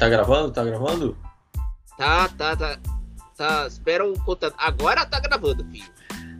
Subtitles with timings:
[0.00, 0.50] Tá gravando?
[0.50, 1.14] Tá gravando?
[1.98, 2.78] Tá, tá, tá.
[3.36, 4.54] Tá, espera um contato.
[4.56, 5.84] Agora tá gravando, filho.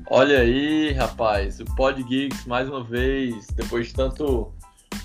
[0.06, 4.50] Olha aí, rapaz, o Pod Geeks mais uma vez, depois de tanto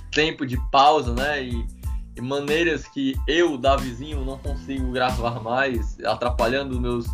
[0.10, 1.44] tempo de pausa, né?
[1.44, 1.68] E,
[2.16, 7.06] e maneiras que eu, Davizinho, não consigo gravar mais, atrapalhando meus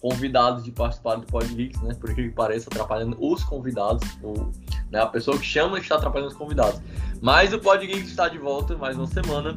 [0.00, 1.94] convidados de participar do Pod Geeks, né?
[2.00, 4.02] Por que pareça, atrapalhando os convidados.
[4.22, 4.50] O,
[4.90, 5.02] né?
[5.02, 6.80] A pessoa que chama está atrapalhando os convidados.
[7.20, 9.54] Mas o Pod Geeks está de volta mais uma semana,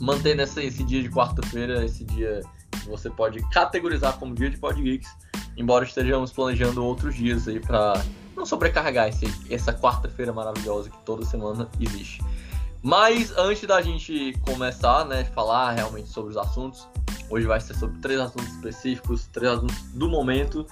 [0.00, 2.40] mantendo essa, esse dia de quarta-feira, esse dia
[2.70, 5.08] que você pode categorizar como dia de Pod Geeks,
[5.56, 8.02] embora estejamos planejando outros dias aí para
[8.36, 12.22] não sobrecarregar esse, essa quarta-feira maravilhosa que toda semana existe.
[12.82, 16.86] Mas antes da gente começar, né, falar realmente sobre os assuntos,
[17.30, 20.66] hoje vai ser sobre três assuntos específicos, três assuntos do momento.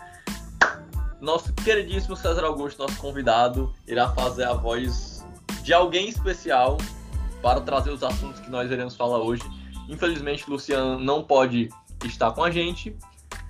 [1.20, 5.24] Nosso queridíssimo César Augusto, nosso convidado, irá fazer a voz
[5.62, 6.76] de alguém especial
[7.42, 9.42] para trazer os assuntos que nós iremos falar hoje.
[9.88, 11.68] Infelizmente, Luciano não pode
[12.04, 12.96] estar com a gente,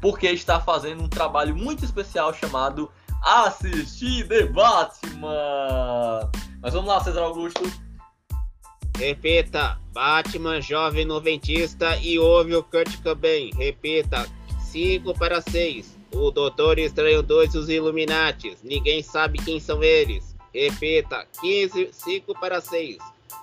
[0.01, 2.91] porque está fazendo um trabalho muito especial chamado
[3.23, 6.31] Assistir The Batman.
[6.61, 7.63] Mas vamos lá, César Augusto.
[8.97, 13.51] Repita, Batman jovem noventista e ouve o Kurt Cobain.
[13.55, 14.27] Repita,
[14.61, 15.99] 5 para 6.
[16.15, 18.63] O Doutor Estranho 2 e os Illuminates.
[18.63, 20.37] Ninguém sabe quem são eles.
[20.53, 22.99] Repita, 15, 5 para 6.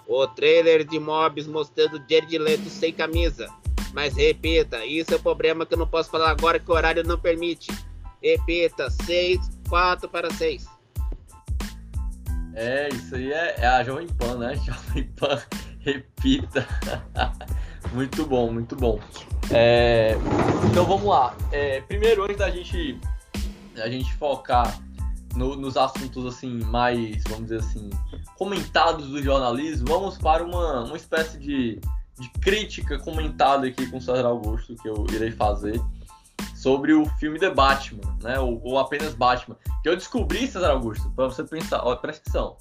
[0.10, 3.48] O trailer de Mobs mostrando Jared Leto sem camisa.
[3.94, 7.04] Mas repita, isso é o problema que eu não posso falar agora que o horário
[7.04, 7.72] não permite.
[8.20, 10.66] Repita, 6, 4 para 6.
[12.56, 14.56] É, isso aí é, é a Jovem Pan, né?
[14.66, 15.40] Jovem Pan,
[15.82, 16.68] repita.
[17.94, 19.00] muito bom, muito bom.
[19.52, 20.16] É,
[20.72, 21.36] então vamos lá.
[21.52, 23.00] É, primeiro, antes da gente,
[23.76, 24.76] a gente focar
[25.36, 27.90] no, nos assuntos assim mais, vamos dizer assim,
[28.38, 31.80] comentados do jornalismo, vamos para uma, uma espécie de,
[32.20, 35.82] de crítica comentada aqui com o César Augusto que eu irei fazer
[36.56, 38.40] sobre o filme The Batman, né?
[38.40, 39.56] Ou, ou apenas Batman.
[39.82, 42.58] Que eu descobri, César Augusto, para você pensar, ó, presta atenção.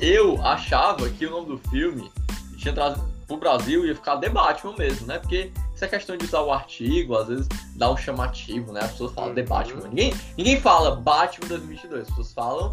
[0.00, 2.10] Eu achava que o nome do filme
[2.56, 5.18] tinha trazido pro Brasil ia ficar The Batman mesmo, né?
[5.18, 8.80] Porque essa questão de usar o artigo, às vezes dá um chamativo, né?
[8.80, 9.88] As pessoas falam The Batman.
[9.88, 12.70] Ninguém, ninguém fala Batman 2022, as pessoas falam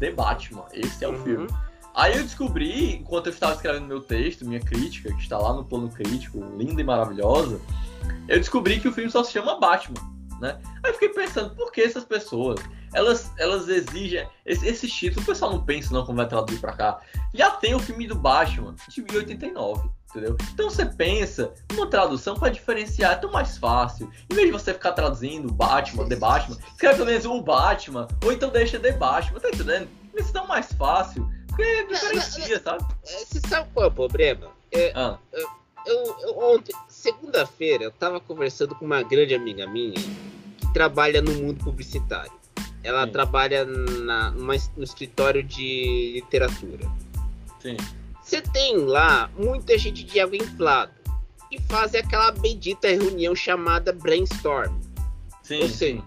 [0.00, 0.64] The Batman.
[0.72, 1.22] Esse é o uhum.
[1.22, 1.48] filme.
[1.94, 5.64] Aí eu descobri, enquanto eu estava escrevendo meu texto, minha crítica, que está lá no
[5.64, 7.60] plano crítico, linda e maravilhosa,
[8.26, 10.00] eu descobri que o filme só se chama Batman,
[10.40, 10.58] né?
[10.82, 12.58] Aí eu fiquei pensando, por que essas pessoas,
[12.94, 16.72] elas, elas exigem esse, esse título, o pessoal não pensa não como vai traduzir para
[16.72, 17.00] cá.
[17.34, 20.36] Já tem o filme do Batman de 1989, entendeu?
[20.52, 24.10] Então você pensa, uma tradução para diferenciar é tão mais fácil.
[24.30, 28.32] Em vez de você ficar traduzindo Batman, The Batman, escreve pelo menos o Batman, ou
[28.32, 29.88] então deixa The Batman, tá entendendo?
[30.16, 32.84] Isso é tão mais fácil, porque diferencia, sabe?
[33.04, 34.48] Você sabe qual é o problema?
[34.72, 35.18] É, ah.
[35.32, 35.48] eu,
[35.86, 41.32] eu, eu, ontem, segunda-feira, eu tava conversando com uma grande amiga minha que trabalha no
[41.32, 42.32] mundo publicitário.
[42.82, 43.12] Ela Sim.
[43.12, 46.90] trabalha na, numa, no escritório de literatura.
[47.60, 47.76] Sim.
[48.26, 50.90] Você tem lá muita gente de ego inflado
[51.48, 54.76] e faz aquela bendita reunião chamada brainstorm.
[55.44, 56.02] Sim, Ou seja,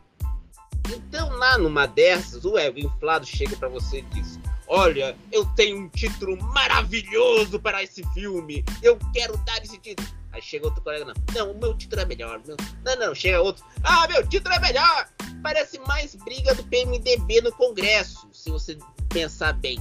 [0.94, 4.38] então lá numa dessas, o ego inflado chega para você e diz:
[4.68, 8.66] Olha, eu tenho um título maravilhoso para esse filme.
[8.84, 10.06] Eu quero dar esse título.
[10.34, 11.14] Aí chega outro colega, não.
[11.34, 12.42] Não, o meu título é melhor.
[12.46, 12.58] Meu...
[12.84, 13.64] Não, não, chega outro.
[13.82, 15.08] Ah, meu título é melhor!
[15.42, 19.80] Parece mais briga do PMDB no Congresso, se você pensar bem.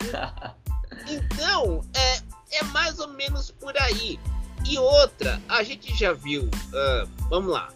[1.06, 2.20] Então, é,
[2.58, 4.18] é mais ou menos por aí.
[4.66, 7.68] E outra, a gente já viu, uh, vamos lá,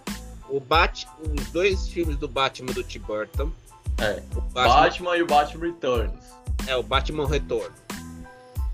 [0.49, 3.50] o Bat, os dois filmes do Batman do Tim Burton.
[3.99, 6.25] É, o Batman, Batman e o Batman Returns.
[6.66, 7.75] É, o Batman Retorno.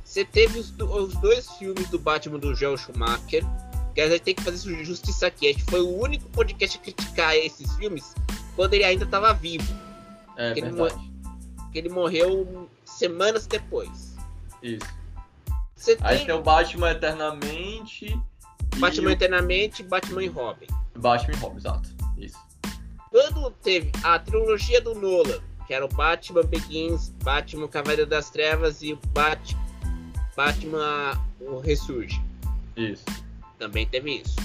[0.05, 3.45] Você teve os, os, dois filmes do Batman do Joel Schumacher.
[3.95, 5.49] Que a gente tem que fazer justiça aqui.
[5.49, 8.15] A gente foi o único podcast a criticar esses filmes
[8.57, 9.73] quando ele ainda estava vivo.
[10.37, 10.53] É.
[10.57, 10.71] Ele,
[11.73, 14.17] que ele morreu semanas depois.
[14.63, 14.87] Isso.
[15.75, 16.27] Você Aí tem...
[16.27, 18.21] tem o Batman Eternamente.
[18.79, 20.67] Batman Eternamente, Batman e Robin.
[20.97, 21.89] Batman e Robin, exato.
[22.17, 22.39] Isso.
[23.11, 28.83] Quando teve a trilogia do Nolan, que era o Batman Begins, Batman Cavaleiro das Trevas
[28.83, 29.57] e o Bat
[30.37, 32.23] Batman o Ressurge.
[32.77, 33.05] Isso.
[33.59, 34.37] Também teve isso.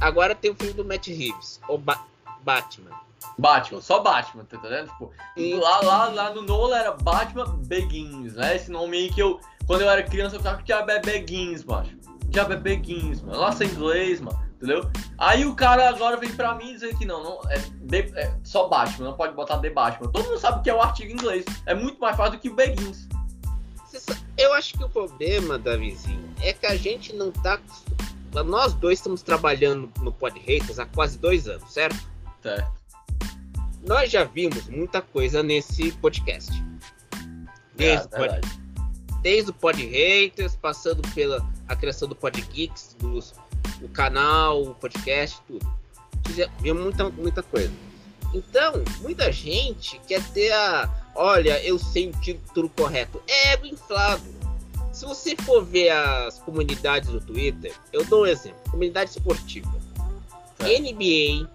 [0.00, 2.04] Agora tem o filme do Matt Reeves, o ba
[2.42, 2.90] Batman.
[3.38, 4.90] Batman, só Batman, tá entendendo?
[4.90, 5.12] Tipo,
[5.60, 8.56] lá, lá, lá no Nolan era Batman Begins, né?
[8.56, 11.64] Esse nome aí que eu, quando eu era criança, eu ficava que diabo é Begins,
[11.64, 11.96] macho.
[12.26, 13.38] Diabo é Begins, mano.
[13.38, 14.90] Lá sem inglês, mano entendeu?
[15.16, 18.68] Aí o cara agora vem pra mim dizer que não, não é, de, é, só
[18.68, 20.12] Batman, não pode botar The Batman.
[20.12, 21.44] Todo mundo sabe que é o artigo em inglês.
[21.64, 23.08] É muito mais fácil do que o Begins.
[24.36, 27.58] Eu acho que o problema, Davizinho, é que a gente não tá.
[28.44, 31.98] nós dois estamos trabalhando no Pod Haters há quase dois anos, certo?
[32.42, 32.79] Certo.
[33.82, 36.50] Nós já vimos muita coisa nesse podcast.
[37.74, 38.40] Desde, é, o, pod,
[39.22, 43.34] desde o Pod Haters, passando pela a criação do Pod Geeks, dos,
[43.80, 45.66] o canal, o podcast, tudo.
[46.60, 47.72] Viu muita, muita coisa.
[48.34, 50.88] Então, muita gente quer ter a.
[51.14, 53.20] Olha, eu sei o título correto.
[53.26, 54.22] É ego inflado.
[54.92, 59.72] Se você for ver as comunidades do Twitter, eu dou um exemplo: comunidade esportiva.
[60.60, 60.78] É.
[60.78, 61.48] NBA,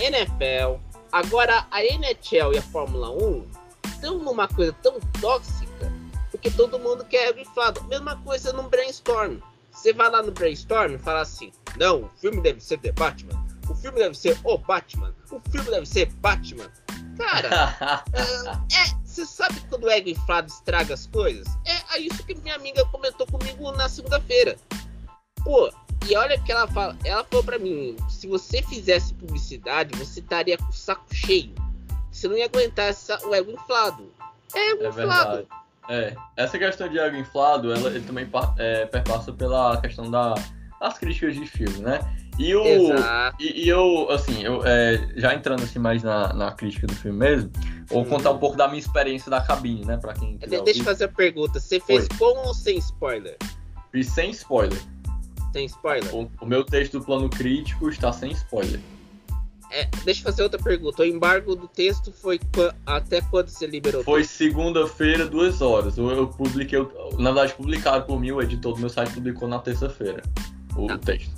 [0.00, 0.78] NFL,
[1.12, 3.46] agora a NHL e a Fórmula 1
[3.86, 5.92] estão numa coisa tão tóxica
[6.30, 7.84] porque todo mundo quer ego inflado.
[7.84, 9.36] Mesma coisa no brainstorm.
[9.70, 13.42] Você vai lá no brainstorm e fala assim: não, o filme deve ser The Batman
[13.68, 16.70] o filme deve ser O Batman, o filme deve ser Batman.
[17.16, 21.46] Cara, é, você sabe quando o ego inflado estraga as coisas?
[21.66, 24.56] É, é isso que minha amiga comentou comigo na segunda-feira.
[25.44, 25.72] Pô,
[26.08, 30.58] e olha que ela fala, ela falou para mim, se você fizesse publicidade, você estaria
[30.58, 31.54] com o saco cheio.
[32.10, 34.10] Você não ia aguentar essa, o ego inflado.
[34.54, 35.36] É ego é inflado.
[35.36, 35.62] Verdade.
[35.88, 38.28] É, essa questão de ego inflado, ela, ele também
[38.58, 40.34] é, perpassa pela questão da,
[40.80, 42.00] das críticas de filme, né?
[42.38, 42.64] E, o,
[43.38, 47.18] e, e, eu, assim, eu, é, já entrando assim mais na, na crítica do filme
[47.18, 47.50] mesmo,
[47.86, 48.06] vou hum.
[48.06, 49.98] contar um pouco da minha experiência da cabine, né?
[49.98, 53.36] Pra quem quiser Deixa eu fazer a pergunta: você fez com ou sem spoiler?
[53.90, 54.80] Fiz sem spoiler.
[55.52, 56.14] Sem spoiler?
[56.14, 58.80] O, o meu texto do plano crítico está sem spoiler.
[59.70, 61.02] É, deixa eu fazer outra pergunta.
[61.02, 62.38] O embargo do texto foi
[62.84, 64.04] até quando você liberou?
[64.04, 65.96] Foi segunda-feira, duas horas.
[65.96, 66.78] Eu, eu publiquei,
[67.18, 70.22] na verdade, publicado por mim, o editor do meu site publicou na terça-feira
[70.76, 70.98] o tá.
[70.98, 71.34] texto.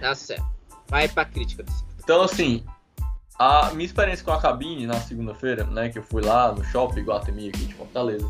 [0.00, 0.46] Tá certo.
[0.88, 1.66] Vai pra crítica.
[2.02, 2.64] Então, assim,
[3.38, 7.02] a minha experiência com a cabine na segunda-feira, né, que eu fui lá no shopping
[7.02, 8.26] Guatemi aqui de Fortaleza,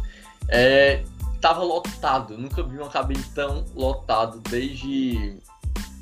[0.48, 1.04] é,
[1.46, 2.36] tava lotado.
[2.36, 5.38] Nunca vi uma cabine tão lotado desde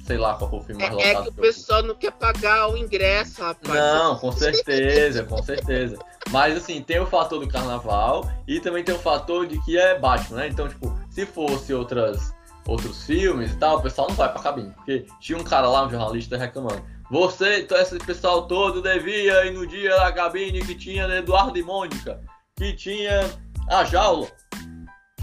[0.07, 1.21] sei lá qual foi o filme mais é, lotado.
[1.21, 3.75] É que o pessoal não quer pagar o ingresso, rapaz.
[3.75, 5.99] Não, com certeza, com certeza.
[6.31, 9.99] Mas assim, tem o fator do carnaval e também tem o fator de que é
[9.99, 10.49] Batman, né?
[10.49, 12.35] Então, tipo, se fosse outras
[12.67, 14.71] outros filmes e tal, o pessoal não vai pra cabine.
[14.71, 16.83] Porque tinha um cara lá, um jornalista, reclamando.
[17.11, 21.63] Você, então esse pessoal todo devia ir no dia da cabine que tinha Eduardo e
[21.63, 22.19] Mônica,
[22.57, 23.31] que tinha
[23.69, 24.27] a jaula,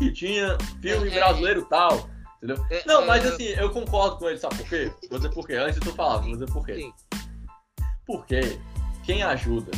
[0.01, 1.19] que tinha filme é, é.
[1.19, 2.09] brasileiro tal.
[2.37, 2.65] Entendeu?
[2.71, 4.91] É, não, mas assim, eu concordo com ele, sabe por quê?
[5.09, 5.53] Vou dizer por quê.
[5.55, 6.91] Antes tu falar, vou dizer por quê.
[8.05, 8.59] Porque
[9.03, 9.71] quem ajuda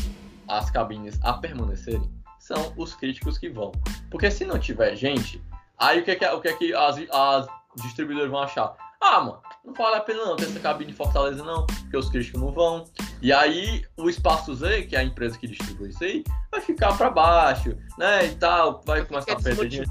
[0.47, 2.09] as cabines a permanecerem
[2.39, 3.71] são os críticos que vão.
[4.09, 5.41] Porque se não tiver gente,
[5.83, 7.47] Aí o que é que, o que, é que as, as
[7.81, 8.73] distribuidoras vão achar?
[9.01, 12.09] Ah, mano, não vale a pena não ter essa cabine em Fortaleza não, porque os
[12.09, 12.85] críticos não vão.
[13.21, 16.97] E aí o Espaço Z, que é a empresa que distribui isso aí, vai ficar
[16.97, 19.85] para baixo, né, e tal, vai, vai começar a perder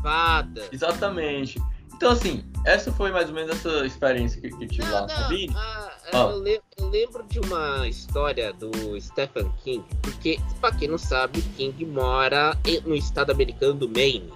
[0.70, 1.60] Exatamente.
[1.94, 5.14] Então, assim, essa foi mais ou menos essa experiência que, que tive não, lá na
[5.14, 5.54] cabine.
[5.56, 6.19] Ah, ah.
[6.19, 11.40] Eu, lembro, eu, lembro de uma história do Stephen King, porque, pra quem não sabe,
[11.56, 14.32] King mora no estado americano do Maine.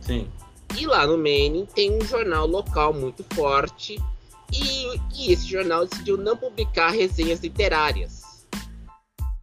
[0.00, 0.30] Sim.
[0.78, 3.98] E lá no Maine tem um jornal local muito forte
[4.52, 8.46] e, e esse jornal decidiu não publicar resenhas literárias.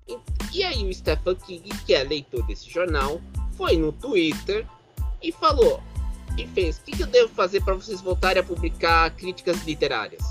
[0.07, 0.17] E,
[0.53, 3.21] e aí o Stephen King, que é leitor desse jornal,
[3.57, 4.65] foi no Twitter
[5.21, 5.81] e falou
[6.37, 10.23] e fez: o que, que eu devo fazer para vocês voltarem a publicar críticas literárias?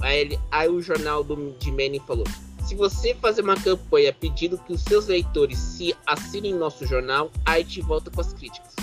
[0.00, 2.26] Aí, ele, aí o jornal do, de Maine falou:
[2.66, 7.64] se você fazer uma campanha pedindo que os seus leitores se assinem nosso jornal, aí
[7.64, 8.74] te volta com as críticas.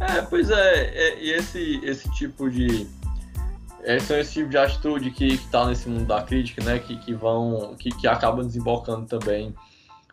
[0.00, 2.86] É, pois é, é, e esse, esse tipo de.
[3.82, 6.78] É, são esse tipo de atitude que, que tá nesse mundo da crítica, né?
[6.78, 7.74] Que, que vão.
[7.78, 9.54] Que, que acabam desembocando também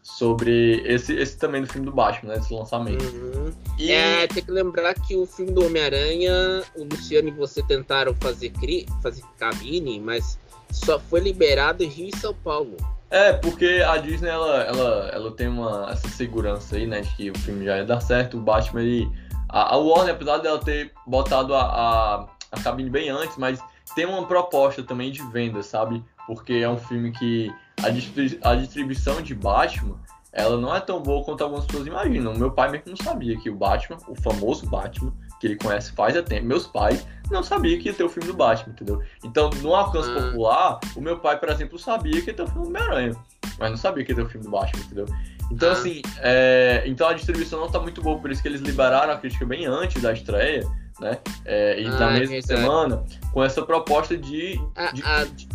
[0.04, 2.40] sobre esse, esse também do filme do Batman, né?
[2.40, 3.04] Esse lançamento.
[3.04, 3.52] Uhum.
[3.78, 3.92] E...
[3.92, 8.50] É, tem que lembrar que o filme do Homem-Aranha, o Luciano e você tentaram fazer,
[8.50, 8.86] cri...
[9.02, 10.40] fazer cabine, mas
[10.72, 12.76] só foi liberado em Rio e São Paulo.
[13.10, 17.02] É, porque a Disney ela, ela, ela tem uma, essa segurança aí, né?
[17.02, 19.12] De que o filme já ia dar certo, o Batman ele
[19.52, 23.62] a, a Warner, apesar dela ter botado a, a, a cabine bem antes, mas
[23.96, 26.04] tem uma proposta também de venda, sabe?
[26.26, 27.54] Porque é um filme que
[27.84, 30.00] a, distribu a distribuição de Batman
[30.34, 32.34] ela não é tão boa quanto algumas pessoas imaginam.
[32.34, 36.16] Meu pai mesmo não sabia que o Batman, o famoso Batman, que ele conhece faz
[36.16, 39.02] há tempo, meus pais não sabiam que ia ter o filme do Batman, entendeu?
[39.24, 40.22] Então, no alcance ah.
[40.22, 43.16] popular, o meu pai, por exemplo, sabia que ia ter o filme do Homem-Aranha,
[43.62, 45.06] mas não sabia que ia ter o filme do Batman, entendeu?
[45.52, 45.74] Então, ah.
[45.74, 49.18] assim, é, então a distribuição não tá muito boa, por isso que eles liberaram a
[49.18, 50.68] crítica bem antes da estreia,
[51.00, 51.20] né?
[51.46, 55.24] É, e ah, na mesma semana, com essa proposta de, ah, de, ah.
[55.26, 55.48] de,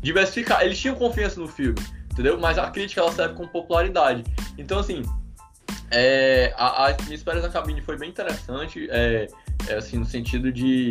[0.00, 0.62] diversificar.
[0.62, 1.78] Eles tinham confiança no filme,
[2.10, 2.40] entendeu?
[2.40, 4.24] Mas a crítica ela serve com popularidade.
[4.56, 5.02] Então, assim,
[5.90, 9.26] é, a, a minha experiência na cabine foi bem interessante, é,
[9.68, 10.88] é, assim, no sentido de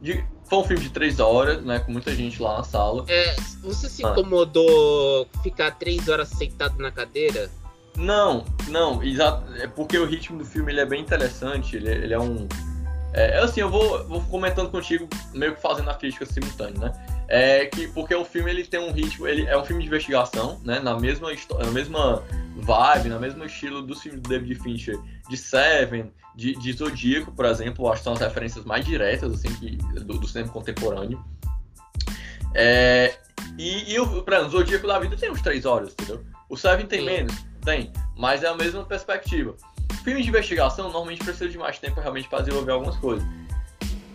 [0.00, 1.78] de, foi um filme de três horas, né?
[1.80, 3.04] Com muita gente lá na sala.
[3.08, 4.10] É, você se ah.
[4.10, 7.50] incomodou ficar três horas sentado na cadeira?
[7.96, 9.44] Não, não, exato.
[9.56, 11.76] É porque o ritmo do filme ele é bem interessante.
[11.76, 12.46] Ele, ele é um.
[13.12, 16.92] É, assim, eu vou, vou comentando contigo, meio que fazendo a crítica simultânea, né?
[17.28, 20.60] É que porque o filme ele tem um ritmo, ele é um filme de investigação,
[20.62, 20.78] né?
[20.80, 22.22] Na mesma na mesma
[22.56, 24.98] vibe, na mesmo estilo dos filmes do David Fincher,
[25.28, 29.52] de Seven, de, de Zodíaco, por exemplo, acho que são as referências mais diretas assim
[29.54, 31.24] que, do, do cinema contemporâneo.
[32.54, 33.18] É,
[33.58, 36.22] e, e o, por exemplo, Zodíaco da vida tem uns três horas, entendeu?
[36.48, 37.06] O Seven tem Sim.
[37.06, 39.56] menos, tem, mas é a mesma perspectiva.
[40.04, 43.26] Filmes de investigação normalmente precisa de mais tempo realmente para desenvolver algumas coisas.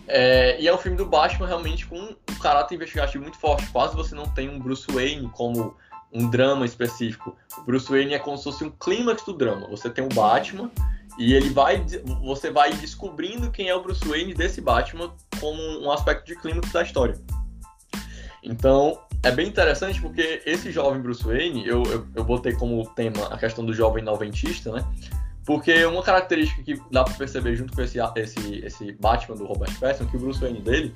[0.06, 3.66] É, e é um filme do Batman realmente com um caráter investigativo muito forte.
[3.70, 5.76] Quase você não tem um Bruce Wayne como
[6.12, 7.36] um drama específico.
[7.58, 9.68] O Bruce Wayne é como se fosse um clímax do drama.
[9.68, 10.70] Você tem o Batman
[11.18, 11.84] e ele vai,
[12.22, 16.72] você vai descobrindo quem é o Bruce Wayne desse Batman como um aspecto de clímax
[16.72, 17.14] da história.
[18.42, 23.26] Então, é bem interessante porque esse jovem Bruce Wayne, eu, eu, eu botei como tema
[23.28, 24.84] a questão do jovem noventista, né?
[25.44, 29.76] Porque uma característica que dá pra perceber junto com esse, esse, esse Batman do Robert
[29.78, 30.94] Pattinson, que o Bruce Wayne dele,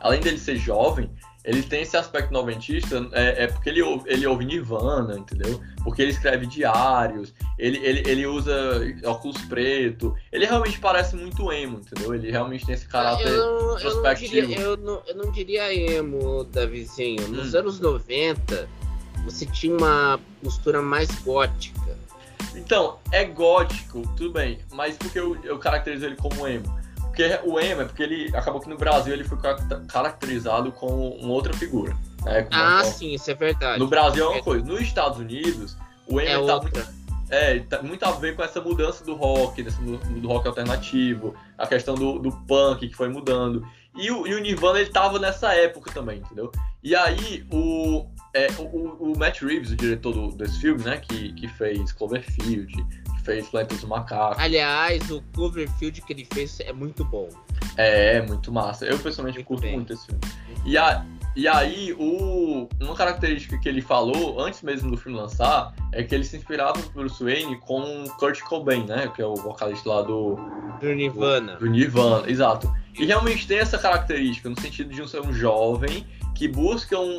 [0.00, 1.10] além dele ser jovem,
[1.46, 5.60] ele tem esse aspecto noventista, é, é, porque ele, ele ouve Nirvana, entendeu?
[5.84, 8.52] Porque ele escreve diários, ele, ele, ele usa
[9.04, 12.12] óculos preto, ele realmente parece muito emo, entendeu?
[12.14, 16.42] Ele realmente tem esse caráter eu, eu não diria, eu, não, eu não diria emo,
[16.44, 17.28] Davizinho.
[17.28, 17.58] Nos hum.
[17.58, 18.68] anos 90,
[19.24, 21.96] você tinha uma postura mais gótica.
[22.56, 26.85] Então, é gótico, tudo bem, mas porque eu, eu caracterizo ele como emo?
[27.16, 29.38] Porque o emo é porque ele acabou que no Brasil ele foi
[29.88, 31.96] caracterizado como uma outra figura.
[32.22, 32.46] Né?
[32.50, 33.78] ah, sim, isso é verdade.
[33.78, 34.62] No Brasil é uma coisa.
[34.66, 35.74] Nos Estados Unidos,
[36.06, 36.88] o emo é tá muito,
[37.30, 41.34] é, tá muito a ver com essa mudança do rock, desse, do, do rock alternativo,
[41.56, 43.66] a questão do, do punk que foi mudando.
[43.96, 46.52] E o, e o Nirvana ele tava nessa época também, entendeu?
[46.82, 48.04] E aí o,
[48.34, 52.74] é, o, o Matt Reeves, o diretor do, desse filme, né, que, que fez Cloverfield,
[53.26, 54.38] fez Planeta dos Macacos.
[54.38, 57.28] Aliás, o Cloverfield que ele fez é muito bom.
[57.76, 58.86] É, muito massa.
[58.86, 59.74] Eu pessoalmente muito curto bem.
[59.74, 60.20] muito esse filme.
[60.64, 61.04] E, a,
[61.34, 66.14] e aí, o, uma característica que ele falou antes mesmo do filme lançar é que
[66.14, 70.02] ele se inspirava no Bruce Wayne com Kurt Cobain, né, que é o vocalista lá
[70.02, 70.36] do
[70.80, 71.54] do Nirvana.
[71.54, 72.72] Do, do Nirvana, exato.
[72.98, 77.16] E realmente tem essa característica no sentido de um ser um jovem que busca um,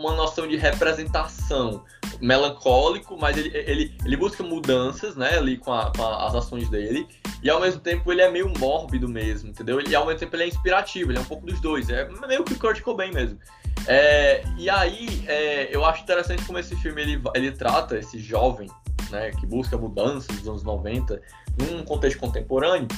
[0.00, 1.84] uma noção de representação
[2.20, 6.68] melancólico, mas ele, ele, ele busca mudanças, né, ali com, a, com a, as ações
[6.68, 7.06] dele,
[7.42, 9.80] e ao mesmo tempo ele é meio mórbido mesmo, entendeu?
[9.80, 12.44] E ao mesmo tempo ele é inspirativo, ele é um pouco dos dois, é meio
[12.44, 13.38] que o Kurt Cobain mesmo.
[13.86, 18.68] É, e aí, é, eu acho interessante como esse filme ele, ele trata esse jovem,
[19.10, 21.20] né, que busca mudanças dos anos 90,
[21.58, 22.88] num contexto contemporâneo,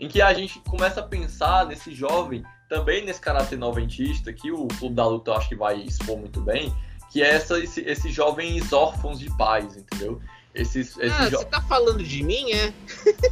[0.00, 4.68] em que a gente começa a pensar nesse jovem também nesse caráter noventista, que o
[4.78, 6.72] Clube da Luta eu acho que vai expor muito bem,
[7.10, 10.20] que é essa, esse, esses jovens órfãos de pais, entendeu?
[10.54, 12.72] Esses, esses ah, você tá falando de mim, é?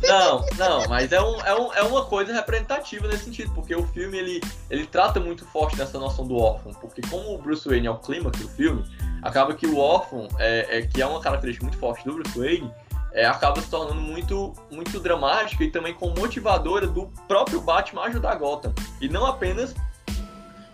[0.02, 3.84] Não, não, mas é, um, é, um, é uma coisa representativa nesse sentido, porque o
[3.88, 4.40] filme ele,
[4.70, 7.98] ele trata muito forte dessa noção do órfão, porque como o Bruce Wayne é o
[7.98, 8.84] clímax do filme,
[9.22, 12.70] acaba que o órfão, é, é, que é uma característica muito forte do Bruce Wayne,
[13.16, 18.34] é, acaba se tornando muito, muito dramática e também com motivadora do próprio Batman ajudar
[18.34, 18.74] Gotham.
[19.00, 19.74] E não apenas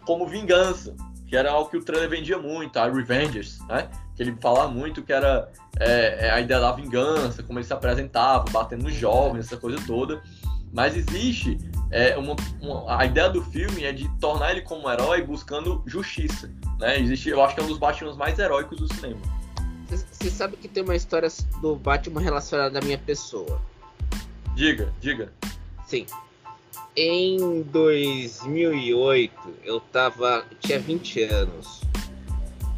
[0.04, 0.94] como vingança,
[1.28, 3.88] que era algo que o trailer vendia muito, a Revengers, né?
[4.16, 7.72] Que ele falava muito que era é, é a ideia da vingança, como ele se
[7.72, 10.20] apresentava, batendo nos jovens, essa coisa toda.
[10.72, 11.56] Mas existe
[11.92, 15.80] é, uma, uma, a ideia do filme é de tornar ele como um herói buscando
[15.86, 16.98] justiça, né?
[16.98, 19.20] Existe, eu acho que é um dos Batman mais heróicos do cinema.
[20.22, 21.28] Você sabe que tem uma história
[21.60, 23.60] do Batman relacionada à minha pessoa.
[24.54, 25.32] Diga, diga.
[25.84, 26.06] Sim.
[26.96, 30.46] Em 2008, eu tava.
[30.48, 31.80] Eu tinha 20 anos.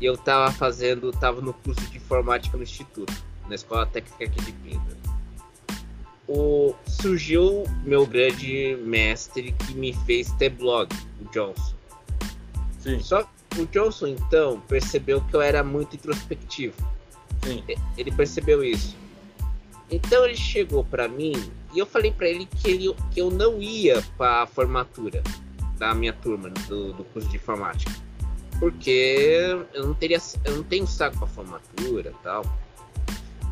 [0.00, 1.12] E eu tava fazendo.
[1.12, 3.12] Tava no curso de informática no Instituto,
[3.46, 4.96] na Escola Técnica aqui de Pinda.
[6.26, 10.88] O, surgiu meu grande mestre que me fez ter blog,
[11.20, 11.74] o Johnson.
[12.78, 13.00] Sim.
[13.00, 16.94] Só o Johnson, então, percebeu que eu era muito introspectivo.
[17.44, 17.62] Sim.
[17.96, 18.96] Ele percebeu isso.
[19.90, 21.32] Então ele chegou para mim
[21.74, 25.22] e eu falei para ele que, ele que eu não ia para a formatura
[25.78, 27.92] da minha turma do, do curso de informática.
[28.58, 29.36] Porque
[29.72, 32.44] eu não teria eu não tenho saco para formatura, tal.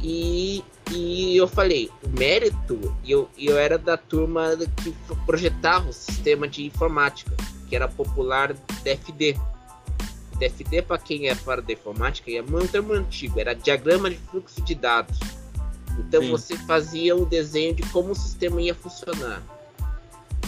[0.02, 4.92] E, e eu falei, o mérito, eu, eu era da turma que
[5.24, 7.30] projetava o sistema de informática,
[7.68, 9.38] que era popular DFD,
[10.42, 14.60] DFD, para quem é fora da informática, é um termo antigo, era diagrama de fluxo
[14.62, 15.18] de dados.
[15.98, 16.30] Então Sim.
[16.30, 19.42] você fazia um desenho de como o sistema ia funcionar.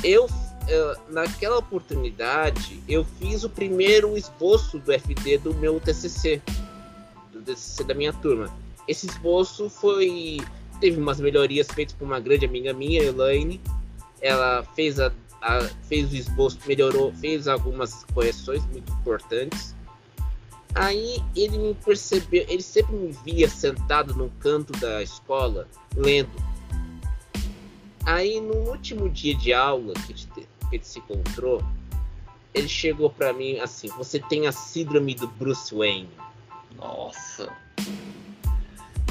[0.02, 0.28] Eu
[0.66, 6.40] eu, naquela oportunidade, eu fiz o primeiro esboço do FD do meu TCC,
[7.32, 8.50] do TCC da minha turma.
[8.88, 10.38] Esse esboço foi
[10.80, 13.60] teve umas melhorias feitas por uma grande amiga minha, Elaine.
[14.20, 19.73] Ela fez a, a fez o esboço, melhorou, fez algumas correções muito importantes.
[20.74, 26.32] Aí ele me percebeu, ele sempre me via sentado no canto da escola lendo.
[28.04, 31.62] Aí no último dia de aula que gente, que gente se encontrou,
[32.52, 36.10] ele chegou para mim assim: Você tem a síndrome do Bruce Wayne.
[36.76, 37.52] Nossa.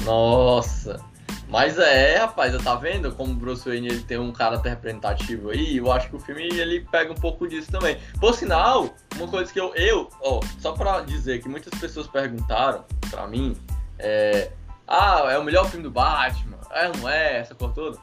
[0.04, 1.13] Nossa.
[1.54, 5.76] Mas é, rapaz, tá vendo como o Bruce Wayne ele tem um caráter representativo aí?
[5.76, 7.96] Eu acho que o filme ele pega um pouco disso também.
[8.18, 12.84] Por sinal, uma coisa que eu, eu ó, só pra dizer que muitas pessoas perguntaram
[13.08, 13.56] pra mim,
[14.00, 14.50] é,
[14.88, 16.58] ah, é o melhor filme do Batman?
[16.72, 17.38] É, não é?
[17.38, 17.98] Essa coisa toda.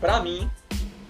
[0.00, 0.48] Pra mim,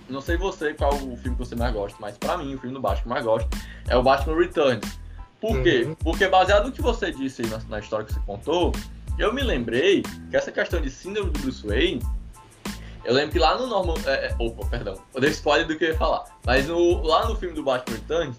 [0.08, 2.74] não sei você qual o filme que você mais gosta, mas pra mim, o filme
[2.74, 3.48] do Batman que eu mais gosto
[3.86, 4.98] é o Batman Returns.
[5.38, 5.84] Por quê?
[5.86, 5.94] Uhum.
[5.96, 8.72] Porque baseado no que você disse aí na, na história que você contou,
[9.18, 12.02] eu me lembrei que essa questão de síndrome do Bruce Wayne,
[13.04, 13.94] eu lembro que lá no Norman.
[14.06, 16.24] É, é, opa, perdão, eu dei spoiler do que eu ia falar.
[16.44, 18.36] Mas no, lá no filme do Batman Returns,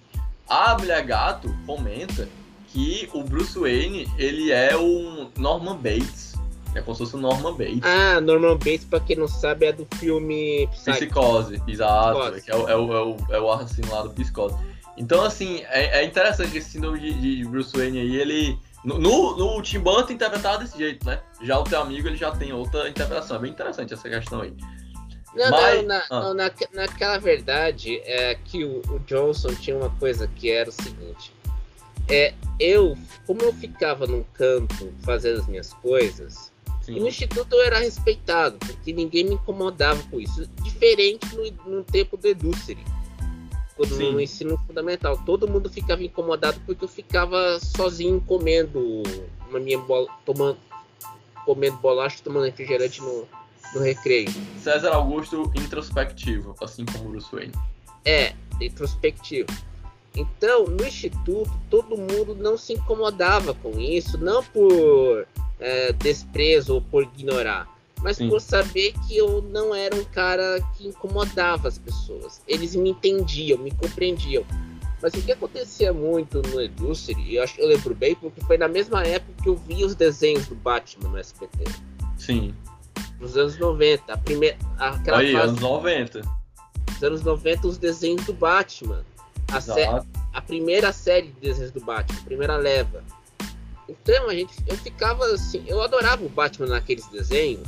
[0.48, 2.28] a mulher gato comenta
[2.68, 6.32] que o Bruce Wayne ele é um Norman Bates.
[6.74, 7.82] É como se fosse o Norman Bates.
[7.84, 10.68] Ah, Norman Bates, pra quem não sabe, é do filme.
[10.68, 12.32] Psicose, exato.
[12.32, 12.50] Psicose.
[12.50, 14.56] É, o, é, é, o, é o assassino lá do Psicose.
[14.98, 18.58] Então, assim, é, é interessante que esse síndrome de, de Bruce Wayne aí, ele.
[18.84, 21.22] No, no, no Tim Burton interpretado desse jeito, né?
[21.42, 23.38] Já o teu amigo ele já tem outra interpretação.
[23.38, 24.54] É bem interessante essa questão aí.
[25.36, 26.20] Não, Mas- não, na, ah.
[26.22, 30.74] não, na, naquela verdade, é que o, o Johnson tinha uma coisa que era o
[30.74, 31.32] seguinte.
[32.10, 36.52] É, eu, como eu ficava num canto fazendo as minhas coisas,
[36.88, 40.46] e no instituto eu era respeitado, porque ninguém me incomodava com isso.
[40.62, 42.84] Diferente no, no tempo do Edúcere,
[43.82, 44.12] quando Sim.
[44.12, 45.18] no ensino fundamental.
[45.26, 49.02] Todo mundo ficava incomodado porque eu ficava sozinho comendo
[49.50, 50.58] uma minha bola, tomando,
[51.46, 53.28] comendo bolacha e tomando refrigerante no,
[53.74, 54.30] no recreio.
[54.62, 57.54] César Augusto introspectivo, assim como o Bruce Wayne.
[58.06, 59.50] É, introspectivo.
[60.16, 65.26] Então, no instituto, todo mundo não se incomodava com isso, não por
[65.60, 67.68] é, desprezo ou por ignorar,
[68.02, 68.30] mas Sim.
[68.30, 72.42] por saber que eu não era um cara que incomodava as pessoas.
[72.48, 74.44] Eles me entendiam, me compreendiam.
[75.02, 78.58] Mas o que acontecia muito no Edúcere, eu acho que eu lembro bem, porque foi
[78.58, 81.64] na mesma época que eu vi os desenhos do Batman no SBT,
[82.18, 82.54] Sim.
[83.20, 86.22] nos anos 90, a primeira, aquela aí, fase anos 90.
[86.86, 89.04] dos anos 90, os desenhos do Batman.
[89.52, 89.90] A, sé-
[90.34, 93.04] a primeira série de desenhos do Batman, a primeira leva.
[93.90, 97.68] Então a gente, eu ficava assim, eu adorava o Batman naqueles desenhos,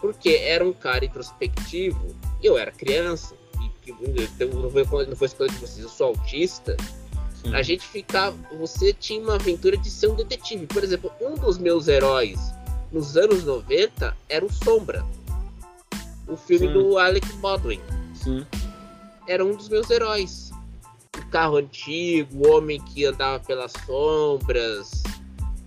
[0.00, 2.14] porque era um cara introspectivo.
[2.42, 6.08] Eu era criança, e que- então, não foi, não foi escolha de vocês, eu sou
[6.08, 6.76] autista.
[7.42, 7.54] Sim.
[7.54, 10.66] A gente ficava, você tinha uma aventura de ser um detetive.
[10.66, 12.38] Por exemplo, um dos meus heróis
[12.92, 15.04] nos anos 90 era o Sombra,
[16.26, 16.72] o filme Sim.
[16.72, 17.80] do Alec Baldwin
[18.14, 18.44] Sim.
[19.28, 20.50] era um dos meus heróis.
[21.18, 25.02] O carro antigo, o homem que andava pelas sombras.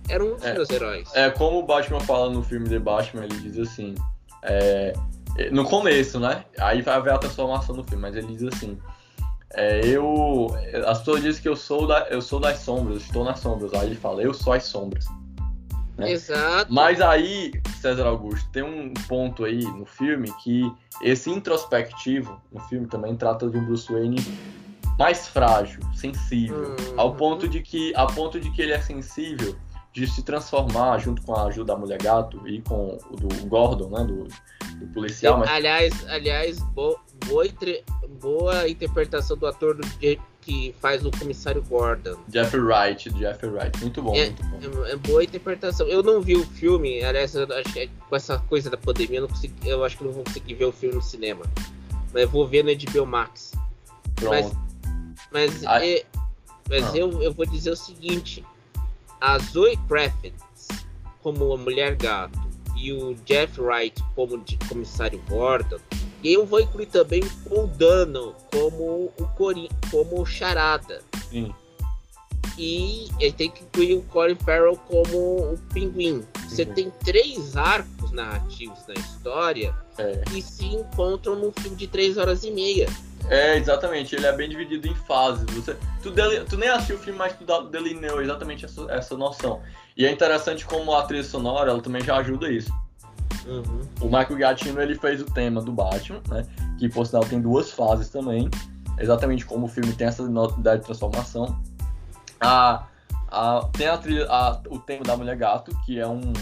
[0.08, 0.54] Era um dos É.
[0.54, 1.08] meus heróis.
[1.14, 3.94] É como o Batman fala no filme The Batman, ele diz assim.
[4.42, 4.92] É,
[5.50, 6.44] no começo, né?
[6.58, 8.78] Aí vai haver a transformação no filme, mas ele diz assim.
[9.54, 10.48] é, eu.
[10.86, 13.72] As pessoas dizem que eu sou, da, eu sou das sombras, estou nas sombras.
[13.74, 15.04] Aí ele fala, eu sou as sombras.
[15.96, 16.10] né?
[16.12, 16.72] Exato.
[16.72, 20.70] Mas aí, César Augusto, tem um ponto aí no filme que
[21.02, 24.18] esse introspectivo no filme também trata de um Bruce Wayne
[24.98, 26.94] mais frágil, sensível, Hum.
[26.98, 29.56] ao ponto de que a ponto de que ele é sensível
[29.92, 33.88] de se transformar junto com a ajuda da mulher gato e com o do Gordon,
[33.90, 34.24] né, do,
[34.78, 37.44] do policial, mas Aliás, aliás bo- boa,
[38.20, 39.86] boa interpretação do ator do
[40.40, 42.16] que faz o comissário Gordon.
[42.32, 44.84] Jeffrey Wright, Jeffrey Wright, muito bom, É, muito bom.
[44.86, 45.86] É, é boa interpretação.
[45.86, 49.28] Eu não vi o filme, aliás, acho que com essa coisa da pandemia, eu, não
[49.28, 51.42] consegui, eu acho que não vou conseguir ver o filme no cinema.
[52.12, 53.52] Mas eu vou ver no HBO Max.
[54.16, 54.56] Pronto.
[55.30, 55.84] Mas, Ah.
[55.86, 56.04] é-
[56.68, 56.96] mas Ah.
[56.96, 58.44] eu, eu vou dizer o seguinte:
[59.20, 60.68] a Zoe Kravitz
[61.22, 62.38] como a Mulher Gato
[62.76, 65.78] e o Jeff Wright como de comissário Gordon,
[66.22, 71.02] e eu vou incluir também o Paul Dano como o Cori como o Charada.
[71.30, 71.54] Sim.
[72.58, 76.22] E ele tem que incluir o Colin Farrell como o Pinguim.
[76.48, 76.74] Você Uhum.
[76.74, 80.16] tem três arcos narrativos na história É.
[80.30, 82.88] que se encontram num filme de três horas e meia.
[83.30, 85.44] É, exatamente, ele é bem dividido em fases.
[85.54, 89.60] Você, tu, deli- tu nem assistiu o filme, mas tu delineou exatamente essa, essa noção.
[89.96, 92.72] E é interessante como a trilha sonora, ela também já ajuda isso.
[93.46, 93.82] Uhum.
[94.00, 96.44] O Michael Giacchino, ele fez o tema do Batman, né?
[96.78, 98.50] Que, por sinal, tem duas fases também.
[99.00, 101.58] exatamente como o filme tem essa identidade de transformação.
[102.40, 102.86] A,
[103.30, 106.32] a, tem a trilha, a, o tema da Mulher Gato, que é um,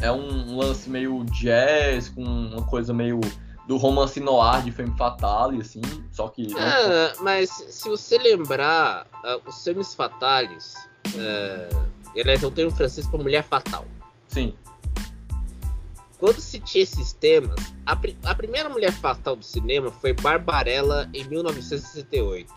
[0.00, 3.20] é um lance meio jazz, com uma coisa meio
[3.66, 6.48] do romance noir de Femme Fatale, assim, só que...
[6.56, 10.74] Ah, mas se você lembrar, uh, os Femmes Fatales,
[11.08, 11.86] uh,
[12.18, 13.84] aliás, é um termo francês para mulher fatal.
[14.28, 14.54] Sim.
[16.18, 21.24] Quando se tinha esses temas, a, a primeira mulher fatal do cinema foi Barbarella, em
[21.24, 22.52] 1968,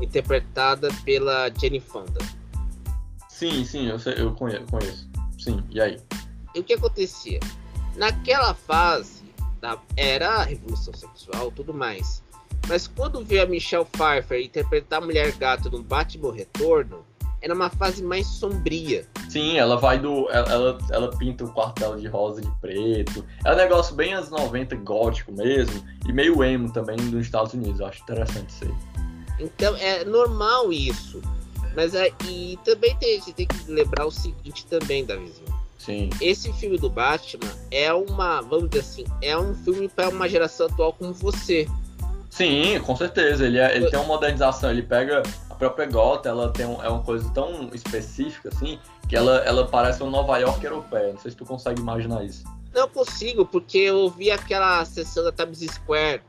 [0.00, 2.20] interpretada pela Jenny Fonda.
[3.28, 5.08] Sim, sim, eu, sei, eu conheço, conheço.
[5.38, 6.00] Sim, e aí?
[6.54, 7.38] E o que acontecia?
[7.96, 9.15] Naquela fase,
[9.66, 12.22] da, era a revolução sexual tudo mais.
[12.68, 17.04] Mas quando veio a Michelle Pfeiffer interpretar a Mulher Gato no Batman Retorno,
[17.42, 19.06] era uma fase mais sombria.
[19.28, 20.28] Sim, ela vai do.
[20.30, 23.24] Ela, ela pinta o quartel de rosa de preto.
[23.44, 25.84] É um negócio bem anos 90 gótico mesmo.
[26.08, 27.80] E meio emo também dos Estados Unidos.
[27.80, 28.74] Eu acho interessante isso aí.
[29.38, 31.20] Então é normal isso.
[31.76, 35.65] Mas aí e também tem, a gente tem que lembrar o seguinte também, Davizinho.
[35.86, 36.10] Sim.
[36.20, 40.66] Esse filme do Batman é uma, vamos dizer assim, é um filme para uma geração
[40.66, 41.68] atual como você.
[42.28, 43.46] Sim, com certeza.
[43.46, 46.88] Ele, é, ele tem uma modernização, ele pega a própria Gota, ela tem um, é
[46.88, 51.12] uma coisa tão específica assim, que ela, ela parece uma Nova York europeia.
[51.12, 52.42] Não sei se tu consegue imaginar isso.
[52.74, 56.20] Não consigo, porque eu vi aquela sessão da Times Square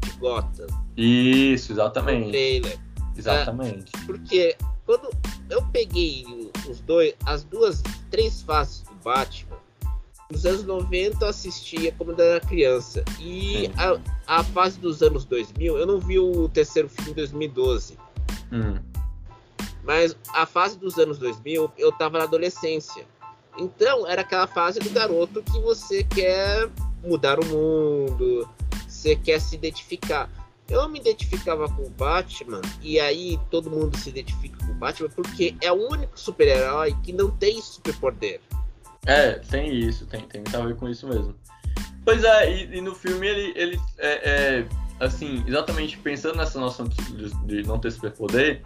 [0.00, 0.66] de Gotham.
[0.96, 2.24] Isso, exatamente.
[2.24, 2.78] No trailer.
[3.16, 3.92] Exatamente.
[3.94, 5.08] É, porque quando
[5.48, 6.24] eu peguei
[6.68, 9.58] os dois, as duas, três faces do Batman,
[10.30, 13.04] nos anos 90 eu assistia quando eu era criança.
[13.18, 17.98] E a, a fase dos anos 2000, eu não vi o terceiro filme em 2012.
[18.52, 18.78] Hum.
[19.82, 23.04] Mas a fase dos anos 2000, eu tava na adolescência.
[23.58, 26.70] Então, era aquela fase do garoto que você quer
[27.02, 28.48] mudar o mundo,
[28.86, 30.30] você quer se identificar.
[30.70, 35.08] Eu me identificava com o Batman, e aí todo mundo se identifica com o Batman,
[35.10, 38.40] porque é o único super-herói que não tem superpoder.
[39.04, 41.34] É, tem isso, tem, tem muito a ver com isso mesmo.
[42.04, 44.66] Pois é, e, e no filme ele, ele é, é,
[45.00, 48.62] assim, exatamente pensando nessa noção de, de não ter superpoder,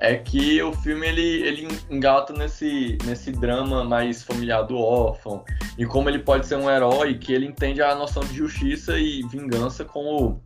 [0.00, 5.44] é que o filme ele, ele engata nesse, nesse drama mais familiar do órfão
[5.76, 9.22] e como ele pode ser um herói que ele entende a noção de justiça e
[9.28, 10.42] vingança como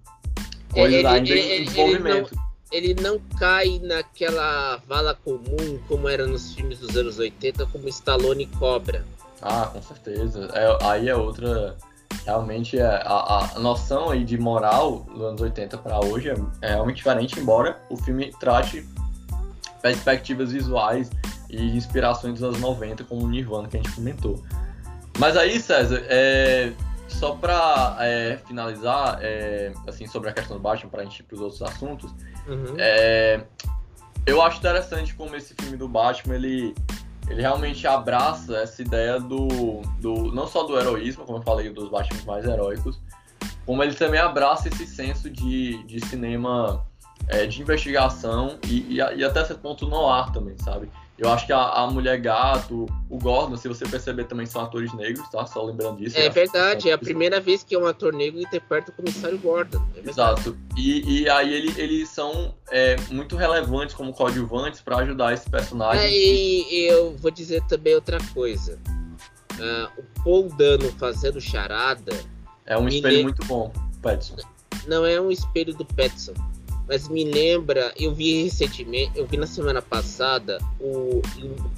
[0.75, 2.35] coisa ele, ainda ele, em desenvolvimento.
[2.35, 7.89] não, ele não cai naquela vala comum como era nos filmes dos anos 80, como
[7.89, 9.05] Stallone Cobra.
[9.41, 10.49] Ah, com certeza.
[10.53, 11.77] É, aí é outra.
[12.25, 16.69] Realmente é, a, a noção aí de moral dos anos 80 para hoje é, é
[16.71, 18.87] realmente diferente, embora o filme trate
[19.83, 21.11] perspectivas visuais
[21.51, 24.43] e inspirações dos anos 90, como o Nirvana que a gente comentou.
[25.19, 26.73] Mas aí, César, é,
[27.09, 31.23] só para é, finalizar, é, assim, sobre a questão do Batman, para a gente ir
[31.25, 32.15] para os outros assuntos,
[32.47, 32.75] Uhum.
[32.79, 33.43] é,
[34.27, 36.75] eu acho interessante como esse filme do Batman, ele,
[37.29, 41.89] ele realmente abraça essa ideia do, do, não só do heroísmo, como eu falei, dos
[41.89, 43.01] Batman mais heróicos,
[43.65, 46.85] como ele também abraça esse senso de, de cinema
[47.29, 50.91] é, de investigação e, e, e até certo ponto no ar também, sabe?
[51.17, 54.93] Eu acho que a, a Mulher Gato, o Gordon, se você perceber, também são atores
[54.95, 55.47] negros, tá?
[55.47, 56.19] Só lembrando disso.
[56.19, 59.81] É verdade, é a primeira vez que um ator negro interpreta o comissário Gordon.
[59.97, 60.09] É.
[60.11, 60.57] Exato.
[60.77, 66.03] E, e aí ele, eles são é, muito relevantes como coadjuvantes para ajudar esse personagem.
[66.05, 68.77] É, e, e eu vou dizer também outra coisa.
[69.61, 72.13] Ah, o Paul Dano fazendo charada
[72.67, 73.73] É um espelho lem- muito bom,
[74.03, 74.35] Petson.
[74.89, 76.35] não é um espelho do Petson.
[76.87, 81.23] Mas me lembra, eu vi recentemente, eu vi na semana passada, o,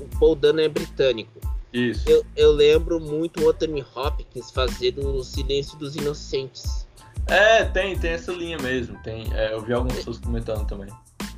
[0.00, 1.40] o Paul Dano é britânico.
[1.72, 2.08] Isso.
[2.08, 6.86] Eu, eu lembro muito o Anthony Hopkins fazendo o Silêncio dos Inocentes.
[7.26, 8.98] É, tem, tem essa linha mesmo.
[9.02, 10.88] Tem, é, eu vi algumas pessoas comentando também.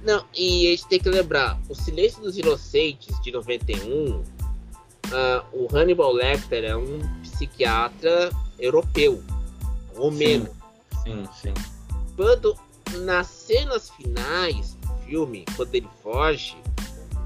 [0.03, 4.23] Não, e a gente tem que lembrar, o Silêncio dos Inocentes de 91,
[5.13, 9.23] ah, o Hannibal Lecter é um psiquiatra europeu,
[9.97, 10.49] romeno.
[11.03, 11.55] Sim, sim.
[12.17, 12.57] Quando
[13.05, 16.57] nas cenas finais do filme, quando ele foge,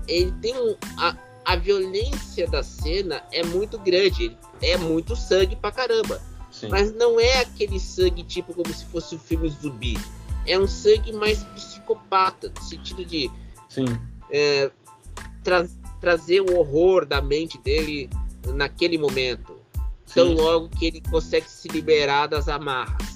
[0.09, 5.73] ele tem um, a, a violência da cena é muito grande, é muito sangue pra
[5.73, 6.21] caramba.
[6.51, 6.69] sim.
[6.69, 9.99] Mas não é aquele sangue tipo como se fosse um filme zumbi.
[10.47, 13.31] É um sangue mais psicopata, no sentido de
[14.31, 14.71] é,
[15.45, 15.69] tra-
[16.01, 18.11] trazer o horror da mente dele
[18.55, 19.57] naquele momento.
[20.13, 20.35] Tão sim.
[20.35, 23.12] logo que ele consegue se liberar das amarras.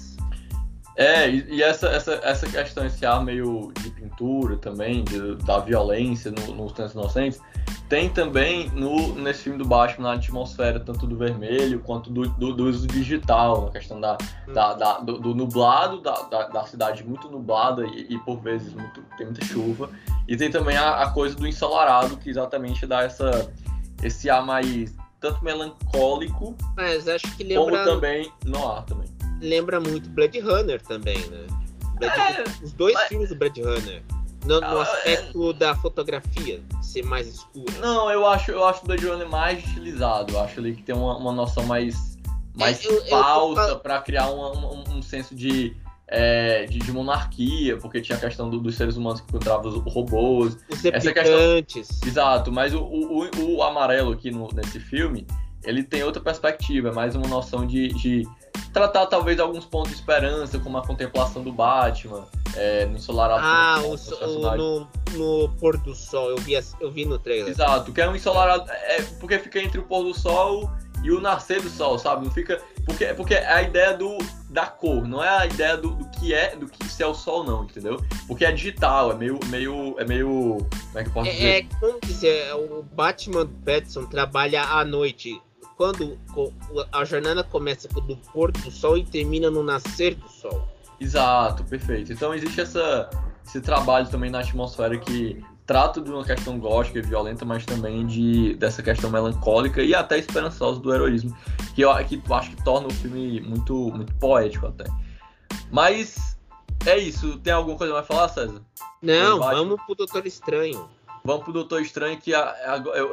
[0.97, 5.59] É, e, e essa, essa, essa questão, esse ar meio de pintura também, de, da
[5.59, 7.39] violência no, nos Tempos Inocentes,
[7.87, 12.51] tem também no, nesse filme do Batman na atmosfera, tanto do vermelho quanto do, do,
[12.51, 14.53] do uso digital, na questão da, hum.
[14.53, 18.73] da, da do, do, nublado, da, da, da, cidade muito nublada e, e, por vezes
[18.73, 19.91] muito, tem muita chuva.
[20.27, 23.53] E tem também a, a coisa do ensolarado, que exatamente dá essa,
[24.01, 27.63] esse ar mais tanto melancólico, mas acho que lembra...
[27.63, 31.47] como também no ar também lembra muito Blade Runner também, né?
[31.95, 32.19] Blade...
[32.19, 33.07] É, os dois mas...
[33.07, 34.03] filmes do Blade Runner.
[34.45, 35.53] No, no ah, aspecto é...
[35.53, 37.73] da fotografia ser mais escura.
[37.79, 40.33] Não, eu acho, eu acho o Blade Runner mais estilizado.
[40.33, 42.17] Eu acho ali que tem uma, uma noção mais,
[42.55, 43.79] mais eu, falsa eu, eu...
[43.79, 45.75] para criar um, um, senso de,
[46.07, 49.93] é, de, de, monarquia, porque tinha a questão do, dos seres humanos que encontravam os
[49.93, 50.57] robôs.
[50.69, 52.07] Os Essa questão...
[52.07, 55.27] Exato, mas o, o, o, amarelo aqui no, nesse filme,
[55.65, 58.23] ele tem outra perspectiva, é mais uma noção de, de
[58.77, 63.41] tratar talvez alguns pontos de esperança, como a contemplação do Batman, é, no ensolarado.
[63.43, 67.49] Ah, o, o, no, no pôr do sol, eu vi, eu vi no trailer.
[67.49, 70.69] Exato, que é um ensolarado, é, porque fica entre o pôr do sol
[71.03, 72.25] e o nascer do sol, sabe?
[72.25, 72.61] Não fica.
[72.85, 74.17] Porque, porque é a ideia do,
[74.49, 77.13] da cor, não é a ideia do, do que é, do que se é o
[77.13, 78.01] sol, não, entendeu?
[78.27, 79.39] Porque é digital, é meio.
[79.47, 80.57] meio é meio.
[80.69, 81.47] Como é que eu posso é, dizer?
[81.47, 85.41] É, como dizer, o Batman Pattinson trabalha à noite
[85.77, 86.17] quando
[86.91, 90.67] a jornada começa do pôr do sol e termina no nascer do sol.
[90.99, 92.11] Exato, perfeito.
[92.11, 93.07] Então existe essa,
[93.45, 98.07] esse trabalho também na atmosfera que trata de uma questão gótica e violenta, mas também
[98.07, 101.37] de, dessa questão melancólica e até esperançosa do heroísmo,
[101.75, 104.85] que eu, que eu acho que torna o filme muito, muito poético até.
[105.71, 106.37] Mas
[106.85, 107.37] é isso.
[107.39, 108.61] Tem alguma coisa mais falar, César?
[109.01, 110.89] Não, vamos pro Doutor Estranho.
[111.27, 112.33] Vamos pro Doutor Estranho, que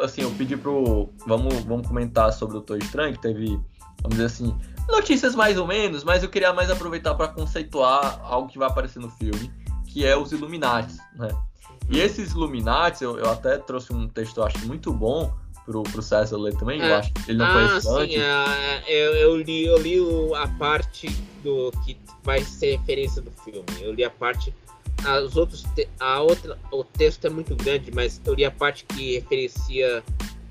[0.00, 1.08] assim, eu pedi pro.
[1.26, 3.60] Vamos, vamos comentar sobre o Doutor Estranho, que teve,
[4.02, 4.56] vamos dizer assim,
[4.88, 9.00] notícias mais ou menos, mas eu queria mais aproveitar para conceituar algo que vai aparecer
[9.00, 9.50] no filme,
[9.88, 11.26] que é os Illuminati, né?
[11.90, 15.34] E esses Illuminati, eu, eu até trouxe um texto, eu acho, muito bom
[15.66, 16.88] pro, pro César ler também, é.
[16.88, 19.98] eu acho que ele não ah, conhece sim, é, eu, eu, li, eu li
[20.36, 21.08] a parte
[21.42, 23.64] do que vai ser referência do filme.
[23.80, 24.54] Eu li a parte
[25.24, 25.64] os outros
[26.00, 30.02] a outra o texto é muito grande, mas eu li a parte que referencia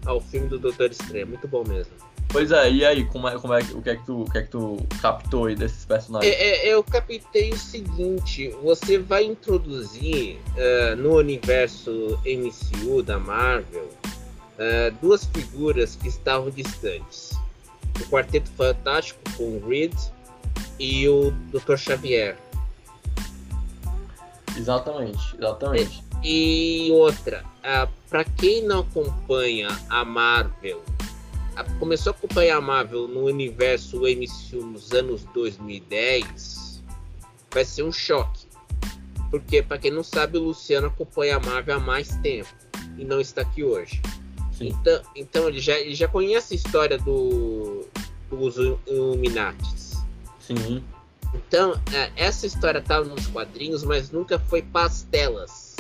[0.06, 1.94] ao filme do Doutor Estranho, muito bom mesmo.
[2.34, 4.40] Pois é, e aí, como é, como é, o, que é que tu, o que
[4.40, 6.34] é que tu captou aí desses personagens?
[6.34, 13.88] É, é, eu captei o seguinte, você vai introduzir uh, no universo MCU da Marvel
[13.88, 17.38] uh, duas figuras que estavam distantes.
[18.02, 19.94] O Quarteto Fantástico com o Reed
[20.80, 21.78] e o Dr.
[21.78, 22.36] Xavier.
[24.58, 26.04] Exatamente, exatamente.
[26.24, 33.08] E, outra, uh, para quem não acompanha a Marvel, uh, começou a acompanhar a Marvel
[33.08, 36.82] no universo MCU nos anos 2010,
[37.52, 38.48] vai ser um choque.
[39.30, 42.54] Porque, para quem não sabe, o Luciano acompanha a Marvel há mais tempo
[42.98, 44.02] e não está aqui hoje.
[44.62, 47.86] Então, então ele, já, ele já conhece a história do,
[48.30, 48.56] dos
[48.88, 49.98] Illuminatis.
[50.40, 50.84] Sim.
[51.34, 55.76] Então, é, essa história estava nos quadrinhos, mas nunca foi pastelas.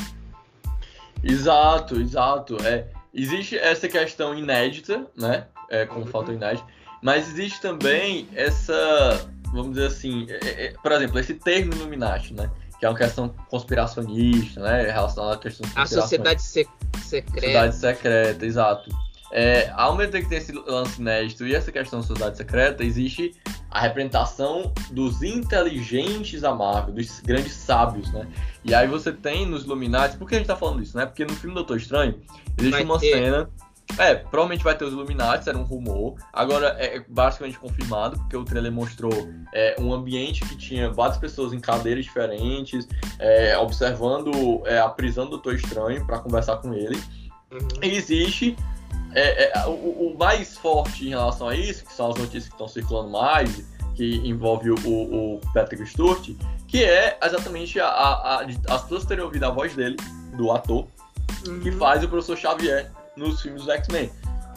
[1.24, 2.58] Exato, exato.
[2.66, 5.48] É, existe essa questão inédita, né?
[5.70, 6.12] É, como uhum.
[6.12, 6.68] falta inédita.
[7.02, 12.34] Mas existe também essa, vamos dizer assim, é, é, é, por exemplo, esse termo Illuminati,
[12.34, 12.50] né?
[12.80, 14.92] Que é uma questão conspiracionista, né?
[14.92, 16.68] Relacionada à questão A sociedade se
[17.02, 17.42] secreta.
[17.42, 19.03] Sociedade secreta, exato.
[19.36, 22.84] É, ao mesmo tempo que tem esse lance inédito e essa questão da sociedade secreta,
[22.84, 23.34] existe
[23.72, 28.28] a representação dos inteligentes da Marvel, dos grandes sábios, né?
[28.64, 31.08] E aí você tem nos Illuminati, por que a gente tá falando isso, né?
[31.08, 32.22] Porque no filme Doutor Estranho
[32.60, 33.12] existe vai uma ter.
[33.12, 33.50] cena.
[33.98, 36.16] É, provavelmente vai ter os Illuminati, era um rumor.
[36.32, 39.12] Agora é basicamente confirmado, porque o trailer mostrou
[39.52, 45.26] é, um ambiente que tinha várias pessoas em cadeiras diferentes, é, observando é, a prisão
[45.26, 47.02] do Doutor Estranho para conversar com ele.
[47.52, 47.68] Uhum.
[47.82, 48.56] E existe
[49.14, 52.54] é, é, o, o, mais forte em relação a isso, que são as notícias que
[52.54, 53.64] estão circulando mais,
[53.96, 56.30] que envolve o, o Patrick Stewart,
[56.68, 59.98] que é exatamente a, a, a, as pessoas terem ouvido a voz dele,
[60.36, 60.88] do ator,
[61.48, 61.60] uhum.
[61.60, 64.12] que faz o professor Xavier nos filmes do X-Men.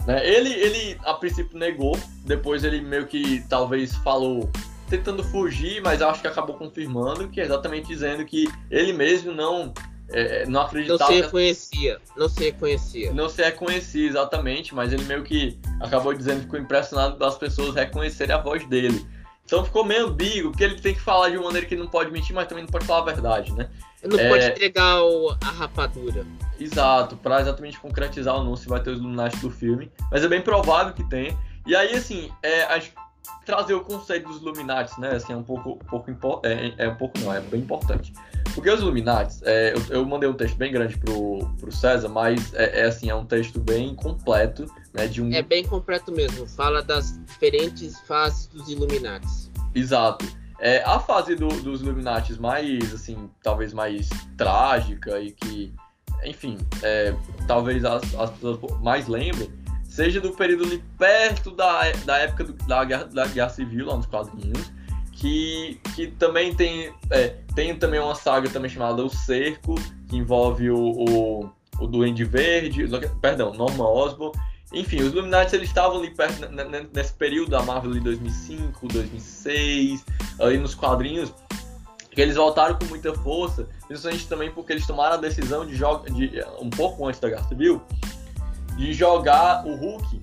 [0.07, 0.27] Né?
[0.27, 4.51] Ele, ele, a princípio, negou, depois ele meio que talvez falou
[4.89, 9.75] tentando fugir, mas acho que acabou confirmando, que é exatamente dizendo que ele mesmo não
[10.17, 10.99] é, é, não acreditava.
[10.99, 13.13] Não se reconhecia, não se reconhecia.
[13.13, 17.75] Não se reconhecia, exatamente, mas ele meio que acabou dizendo que ficou impressionado das pessoas
[17.75, 19.07] reconhecerem a voz dele.
[19.45, 22.11] Então ficou meio ambíguo, porque ele tem que falar de uma maneira que não pode
[22.11, 23.69] mentir, mas também não pode falar a verdade, né?
[24.03, 24.29] Não é...
[24.29, 26.27] pode entregar o, a rapadura.
[26.59, 29.93] Exato, para exatamente concretizar não se vai ter os Illuminati do filme.
[30.11, 31.37] Mas é bem provável que tenha.
[31.67, 32.67] E aí, assim, é,
[33.45, 35.11] trazer o conceito dos Illuminati, né?
[35.11, 36.11] Assim, é um pouco, pouco
[36.43, 38.13] é, é, um pouco não, é bem importante.
[38.55, 42.55] Porque os Illuminati, é, eu, eu, mandei um texto bem grande pro, pro César, mas
[42.55, 45.07] é, é, assim, é um texto bem completo, né?
[45.07, 45.33] De um...
[45.33, 46.47] É bem completo mesmo.
[46.49, 49.27] Fala das diferentes fases dos Illuminati.
[49.75, 50.27] Exato.
[50.59, 55.75] É, a fase do, dos Illuminati mais, assim, talvez mais trágica e que,
[56.25, 57.15] enfim, é,
[57.47, 59.51] talvez as, as pessoas mais lembrem,
[59.85, 63.97] seja do período ali perto da, da época do, da, guerra, da Guerra Civil, lá
[63.97, 64.73] nos quadrinhos,
[65.17, 69.75] que, que também tem, é, tem também uma saga também chamada O Cerco,
[70.09, 71.51] que envolve o, o,
[71.81, 72.87] o Duende Verde,
[73.21, 74.39] perdão, Norman Osborn.
[74.73, 76.47] Enfim, os Illuminati eles estavam ali perto,
[76.93, 80.05] nesse período da Marvel de 2005, 2006,
[80.39, 81.33] ali nos quadrinhos,
[82.11, 86.11] que eles voltaram com muita força, principalmente também porque eles tomaram a decisão de jogar
[86.11, 87.81] de, um pouco antes da Guerra Civil,
[88.77, 90.21] de jogar o Hulk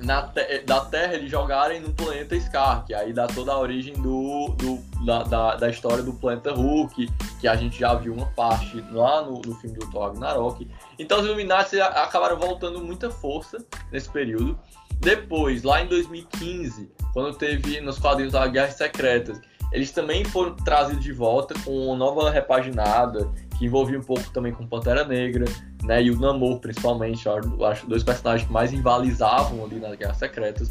[0.00, 3.94] na te da Terra eles jogarem no planeta Scar, que aí dá toda a origem
[3.94, 7.10] do, do da, da, da, história do planeta Hulk,
[7.40, 10.68] que a gente já viu uma parte lá no, no filme do Thor Ragnarok.
[10.98, 13.58] Então os Illuminati acabaram voltando muita força
[13.92, 14.58] nesse período.
[14.98, 19.40] Depois, lá em 2015, quando teve nos quadrinhos da Guerras Secretas,
[19.72, 24.52] eles também foram trazidos de volta com uma nova repaginada, que envolvia um pouco também
[24.52, 25.44] com Pantera Negra,
[25.84, 26.02] né?
[26.02, 30.68] E o Namor, principalmente, eu acho dois personagens que mais rivalizavam ali nas Guerras Secretas.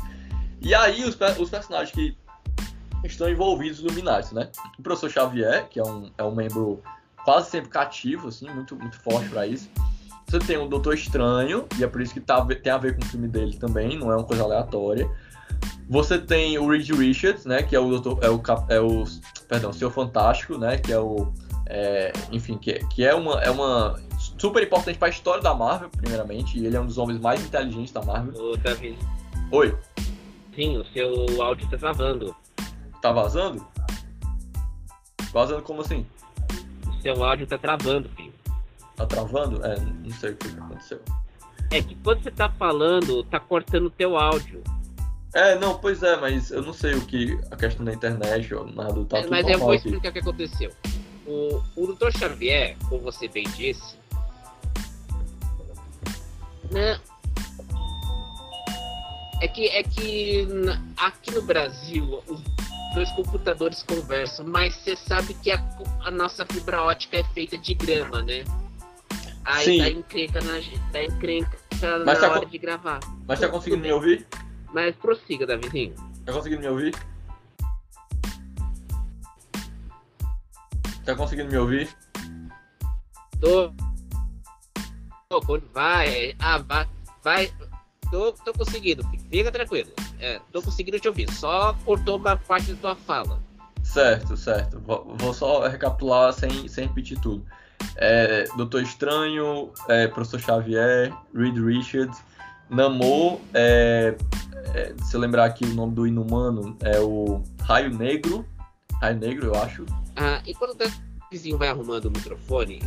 [0.62, 2.18] E aí, os, os personagens que
[3.06, 4.50] estão envolvidos no Illuminati, né?
[4.78, 6.82] O Professor Xavier, que é um, é um membro
[7.24, 9.70] quase sempre cativo, assim, muito, muito forte para isso.
[10.28, 13.02] Você tem o Doutor Estranho, e é por isso que tá, tem a ver com
[13.02, 15.10] o filme dele também, não é uma coisa aleatória.
[15.90, 17.64] Você tem o Reed Richards, né?
[17.64, 19.04] Que é o Doutor, é o, é o
[19.48, 20.78] perdão, Senhor Fantástico, né?
[20.78, 21.34] Que é o,
[21.66, 24.00] é, enfim, que, que é uma, é uma
[24.38, 27.44] super importante para a história da Marvel, primeiramente, e ele é um dos homens mais
[27.44, 28.34] inteligentes da Marvel.
[28.36, 28.98] Ô, Davi.
[29.52, 29.78] Oi.
[30.56, 32.36] Sim, o seu áudio está travando.
[33.02, 33.66] Tá vazando?
[35.32, 36.06] Vazando como assim?
[36.88, 38.34] O seu áudio tá travando, filho.
[38.96, 39.64] Tá travando?
[39.66, 41.02] É, não sei o que aconteceu.
[41.72, 44.64] É que quando você tá falando, tá cortando o teu áudio.
[45.34, 48.66] É, não, pois é, mas eu não sei o que a questão da internet ou
[48.66, 50.72] nada tá é, Mas eu vou explicar o que aconteceu.
[51.28, 52.12] O, o Dr.
[52.18, 53.96] Xavier, como você bem disse,
[56.72, 57.00] né?
[59.42, 60.48] É que, é que
[60.98, 62.42] aqui no Brasil os
[62.94, 65.64] dois computadores conversam, mas você sabe que a,
[66.02, 68.44] a, nossa fibra ótica é feita de grama, né?
[69.46, 69.78] Aí Sim.
[69.78, 70.60] dá encrenca na,
[70.92, 73.00] dá encrenca mas na tá hora de gravar.
[73.26, 74.28] Mas tá conseguindo me ouvir?
[74.74, 75.96] Mas prossiga, Davizinho.
[76.26, 76.96] Tá conseguindo me ouvir?
[81.06, 81.90] Tá conseguindo me ouvir?
[83.40, 83.74] Tô.
[85.74, 86.88] Vai, ah, vai,
[87.24, 87.54] vai.
[88.12, 89.92] Tô, tô conseguindo, fica tranquilo.
[90.20, 93.40] É, tô conseguindo te ouvir, só cortou uma parte da tua fala.
[93.84, 94.80] Certo, certo.
[94.80, 97.46] Vou, vou só recapitular sem, sem repetir tudo.
[97.96, 102.22] É, Doutor Estranho, é, Professor Xavier, Reed Richards,
[102.70, 104.16] Namor, é,
[104.76, 108.46] é, se eu lembrar aqui o nome do inumano, é o Raio Negro.
[109.02, 109.86] Raio Negro, eu acho.
[110.16, 110.90] Ah, e quando o
[111.32, 112.82] vizinho vai arrumando o microfone,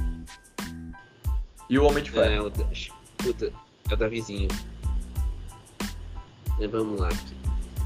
[1.69, 2.31] e o Homem de Ferro.
[2.31, 2.51] É, o,
[3.17, 3.53] puta,
[3.91, 4.49] é o Davizinho.
[6.61, 7.35] É, vamos lá aqui.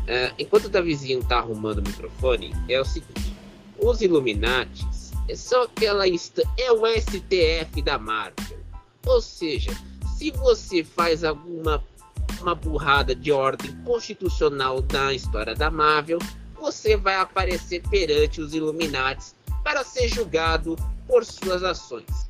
[0.08, 3.32] É, enquanto o Davizinho tá arrumando o microfone, é o seguinte:
[3.78, 4.84] os Illuminati
[5.34, 8.58] são aquela é o STF da Marvel.
[9.06, 9.70] Ou seja,
[10.16, 11.82] se você faz alguma
[12.40, 16.18] uma burrada de ordem constitucional na história da Marvel,
[16.60, 19.32] você vai aparecer perante os Illuminati
[19.64, 20.76] para ser julgado
[21.06, 22.26] por suas ações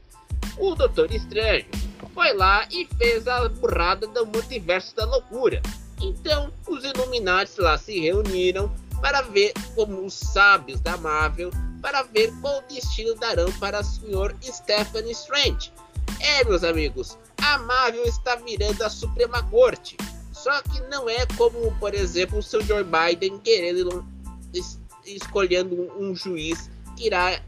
[0.58, 1.66] o Doutor Estranho
[2.14, 5.60] foi lá e fez a burrada do multiverso da loucura.
[6.00, 11.50] Então, os Illuminati lá se reuniram para ver como os sábios da Marvel
[11.82, 14.34] para ver qual destino darão para o Sr.
[14.42, 15.72] Stephen Strange.
[16.20, 19.96] É, meus amigos, a Marvel está virando a Suprema Corte.
[20.32, 22.62] Só que não é como, por exemplo, o Sr.
[22.64, 24.04] Joe Biden querendo
[24.52, 27.40] es escolhendo um juiz que irá